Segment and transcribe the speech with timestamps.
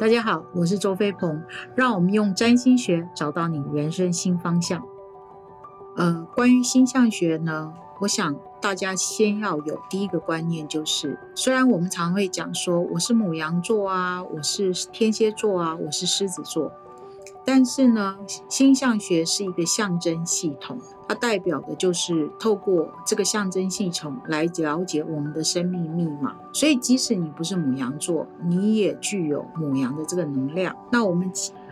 [0.00, 1.42] 大家好，我是周飞鹏，
[1.74, 4.82] 让我们用占星学找到你人生新方向。
[5.94, 16.72] 呃，关于星象学呢，我想大家先要有第一个观念，就是虽然我们常会讲说我是母羊座啊，我是天蝎座啊，我是狮子座。
[17.44, 18.16] 但是呢，
[18.48, 20.78] 星象学是一个象征系统，
[21.08, 26.36] 它代表的就是透过这个象征系统来了解我们的生命密码。
[26.52, 30.76] 所以，即使你不是母羊座，你也具有母羊的这个能量。
[30.92, 31.30] 那我们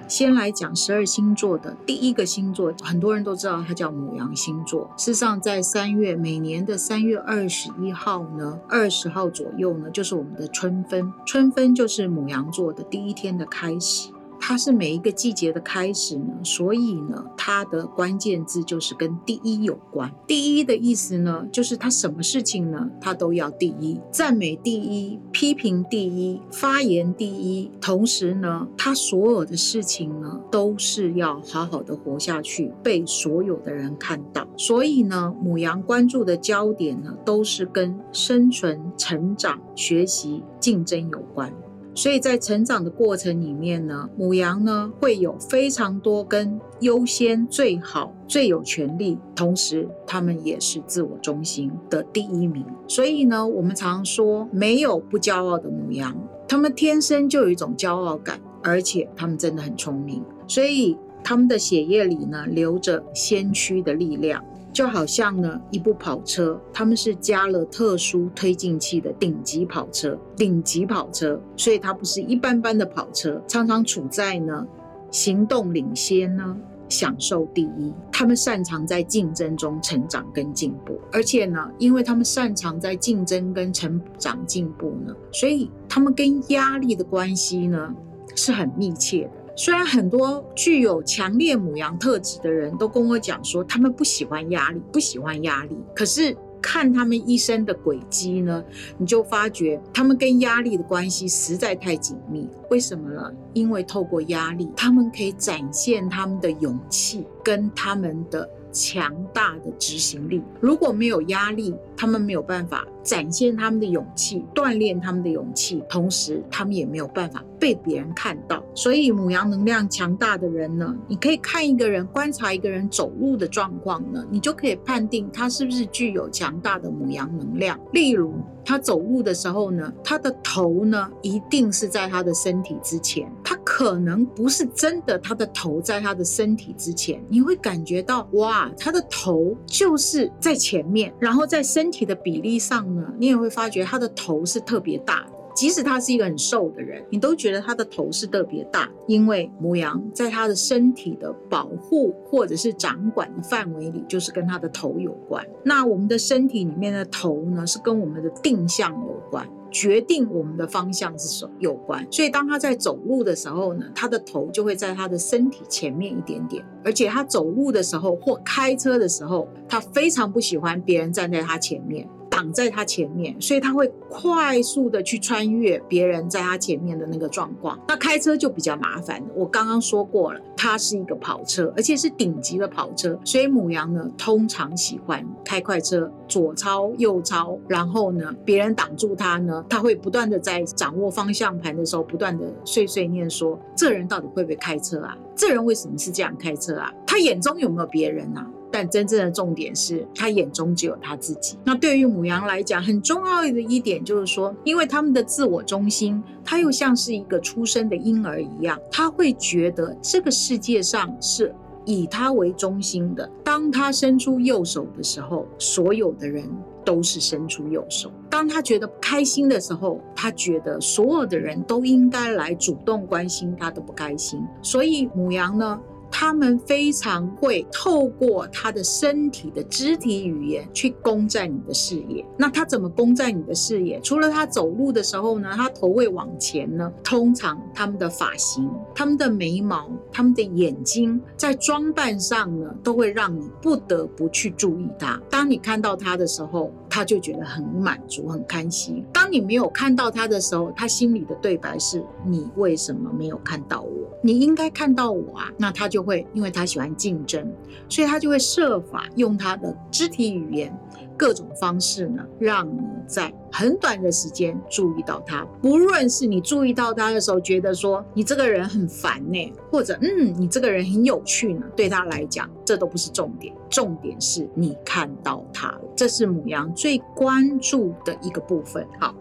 [0.09, 4.91] 先来讲十二星座的第一个星座，很多人都知道它叫母羊星座。
[4.97, 11.13] 事实上，在三月每年的三月二十一号呢，二十号左右呢，就是我们的春分。
[11.27, 14.11] 春分就是母羊座的第一天的开始。
[14.41, 20.11] 它是每一个季节的开始呢，所以呢，它的关键字就是跟第一有关。
[20.27, 27.71] 第一的意思呢，就是它什么事情呢，它都要第一，赞美第一，批评第一，发言第一。
[27.81, 34.47] 同时呢，它所有的事情呢，都是要好好的活下去，被所有的人看到。
[34.57, 41.53] 所以呢，母羊关注的焦点呢，都是跟生存、成长、学习、竞争有关。
[41.99, 52.65] 所以在成长的过程里面呢，母羊呢会有非常多跟优先、最好、最有权利，同时他们也是自我中心的第一名。
[52.87, 64.45] 所以呢，我们常说没有不骄傲的母羊，他们天生就有一种骄傲感，而且他们真的很聪明，所以他们的血液里呢流着先驱的力量。
[64.79, 74.65] 就好像呢，一部跑车，他们是加了特殊推进器的顶级跑车，顶级跑车，所以它不是一般般的跑车，常常处在呢
[75.11, 76.57] 行动领先呢，
[76.89, 77.93] 享受第一。
[78.13, 87.93] 他们擅长在竞争中成长跟进步，而且呢，因为他们擅长在竞争跟成长进步呢，所以他们跟压力的关系呢
[88.37, 89.31] 是很密切的。
[89.59, 95.77] 虽然很多具有强烈母羊特质的人都跟我讲说，他们不喜欢压力，不喜欢压力。
[95.97, 98.63] 可是看他们一生的轨迹呢，
[98.99, 102.49] 你就发觉他们跟压力的关系实在太紧密。
[102.71, 103.33] 为什么呢？
[103.53, 108.49] 因为透过压力，他们可以展现他们的勇气跟他们的。
[108.79, 118.63] 强大的执行力，如果没有压力，他们没有办法展现他们的勇气，锻炼他们的勇气，同时他们也没有办法被别人看到。
[118.75, 127.77] 所以母羊能量强大的人呢，你可以看一个人，观察一个人走路的状况呢，你就可以判定他是不是具有强大的母羊能量。
[127.93, 128.35] 例如，
[128.65, 138.69] 他走路的时候呢，他的头呢一定是在他的身体之前，他可能不是真的他的头在他的身体之前，你会感觉到哇。
[138.77, 145.38] 他的头就是在前面，然后在身体的比例上呢，你也会发觉他的头是特别大的。
[145.59, 155.45] 即使他是一个很瘦的人，你都觉得他的头是特别大，因为母羊在他的身体的保护或者是掌管的范围里，就是跟他的头有关。
[155.65, 159.45] 那我们的身体里面的头呢，是跟我们的定向有关。
[159.71, 172.09] 决定我们的方向是什有关，所以当他在走路的时候呢，他的头就会在他的身体前面一点点，而且他走路的时候或开车的时候，他非常不喜欢别人站在他前面。
[172.39, 177.77] 挡在他前面，所以他会快速的去穿越别人在他前面的那个状况。
[177.89, 195.19] 那开车就比较麻烦我刚刚说过了，它是一个跑车，而且是顶级的跑车，所以母羊呢通常喜欢开快车，左超右超，然后呢别人挡住他呢，他会不断的在掌握方向盘的时候不断的碎碎念说：这人到底会不会开车啊？
[195.35, 196.95] 这人为什么是这样开车啊？
[197.05, 198.47] 他眼中有没有别人啊？
[198.71, 201.57] 但真正的重点是他眼中只有他自己。
[201.65, 213.31] 那对于母羊来讲，很重要的一点就是说，因为他们的自我中心，他又像是一个出生的婴儿一样，他会觉得这个世界上是以他为中心的。
[213.43, 216.45] 当他伸出右手的时候，所有的人
[216.85, 224.43] 都是伸出右手；当他觉得开心的时候，他觉得所有的人都应该来主动关心他的不开心。
[224.63, 225.81] 所以母羊呢？
[226.21, 232.27] 他们非常会透过他的身体的肢体语言去攻占你的视野。
[232.37, 234.01] 那他怎么攻占你的视野？
[234.01, 236.93] 除了他走路的时候呢，他头会往前呢。
[237.05, 245.23] 通常他们的发型、他们的眉毛、他们的眼睛，在装扮上呢，都会让你不得不去注意他。
[245.31, 249.05] 当你看到他的时候，他就觉得很满足、很开心。
[249.13, 253.91] 当你没有看到他的时候，他心里的对白是：你为什么没有看到我？
[254.23, 255.49] 你应该看到我啊！
[255.57, 257.53] 那他就会，因为他喜欢竞争，
[257.89, 260.77] 所以他就会设法用他的肢体语言
[261.19, 265.45] 各种方式呢，让你在很短的时间注意到他。
[265.61, 273.53] 不论是你注意到他的时候，觉得说你这个人很烦呢，或者嗯，你这个人很有趣呢，对他来讲，这都不是重点。
[273.69, 278.87] 重点是你看到他了，这是母羊最关注的一个部分。
[279.01, 279.15] 好，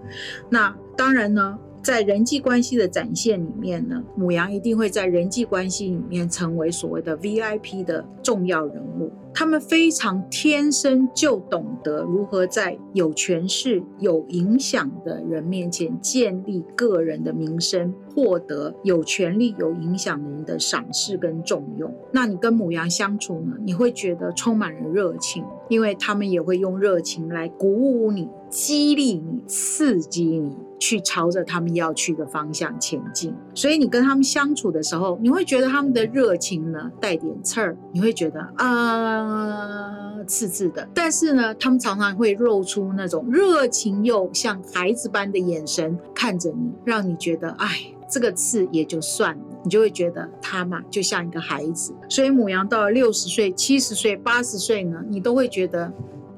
[0.49, 1.57] 那当然呢。
[1.81, 9.11] 在人际关系的展现里面呢，母羊一定会在人际关系里面成为所谓的 VIP 的重要人物。
[9.33, 21.93] 他们非常天生就懂得如何在有权势、有影响的人面前建立个人的名声，获得有权力、有影响的人的赏识跟重用。
[22.11, 30.57] 那你跟母羊相处呢，你会觉得充满了热情，因为他们也会用热情来鼓舞你、激励你、刺激你。
[30.79, 40.87] 去朝着他们要去的方向前进，所以你跟他们相处的时候，你会觉得他们的热情呢带点刺儿，你会觉得啊刺刺的。
[40.93, 47.67] 但是呢，他们常常会露出那种热情又像孩子般的眼神看着你，让你觉得哎，
[48.09, 51.93] 这个刺也就算了，你就会觉得他嘛就像一个孩子。
[52.07, 55.91] 所以母羊到了六十岁、七十岁、八十岁呢，你都会觉得。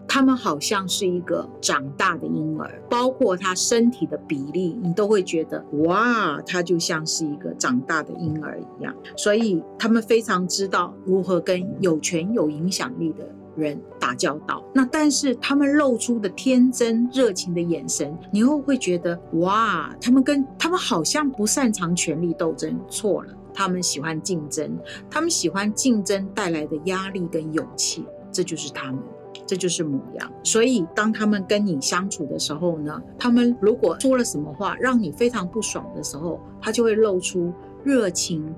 [0.10, 8.94] 他们好像是一个长大的婴儿，包括他身体的比例，你都会觉得哇，他就像是一个长大的婴儿一样。
[9.16, 13.24] 所以他们非常知道如何跟有权有影响力的
[13.56, 14.66] 人打交道。
[14.74, 22.76] 那但是他们露出的天真热情的眼神，你又会觉得哇，他们跟他们好像不擅长权力斗争。
[22.90, 24.76] 错了，他们喜欢竞争，
[25.08, 29.00] 他们喜欢竞争带来的压力跟勇气，这就是他们。
[29.50, 37.52] 这就是母羊，所以当他们跟你相处的时候呢，他们如果说了什么话让你非常不爽的时候，他就会露出
[37.84, 38.54] 热情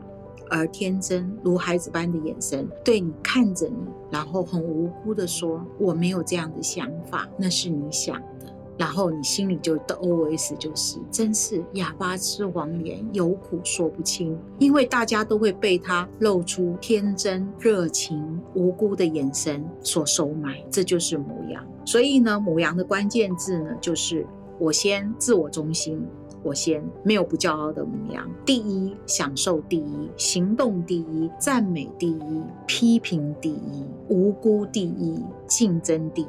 [0.49, 3.77] 而天真如孩子般的眼神，对你看着你，
[4.09, 14.35] 然后很无辜的说：“我没有这样的想法，那是你想的。”然后你心里就的 OS 就是，真是哑巴吃黄连，有苦说不清。
[14.57, 21.65] 因为大家都会被他露出天真、热情、无辜的眼神所收买，这就是母羊。
[21.85, 24.25] 所以呢，母羊的关键字呢，就是
[24.59, 26.05] 我先自我中心，
[26.43, 36.27] 我先没有不骄傲的母羊，第一享受第一，行动第一，赞美第一，批评第一，无辜第一，竞争第一。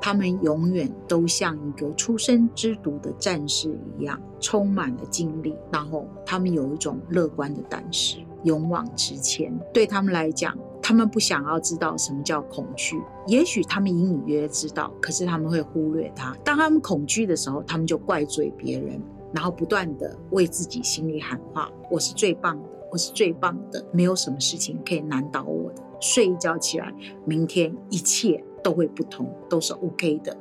[0.00, 5.54] 他们永远都像一个出生之犊的战士一样，充满了精力。
[5.72, 9.50] 然后他们有一种乐观的胆识，勇往直前。
[9.72, 10.54] 对他们来讲，
[10.86, 13.00] 他们不想要知道什么叫恐惧。
[13.26, 16.36] 也许他们隐隐约约知道，可是他们会忽略它。
[16.44, 19.00] 当他们恐惧的时候，他们就怪罪别人，
[19.32, 26.92] 然后不断的为自己心里喊话：“我是最棒的，我是最棒的，没有什么事情可以难倒我的。”睡一觉起来，
[27.24, 28.44] 明天一切。
[28.64, 30.34] 都会不同，都是 OK 的。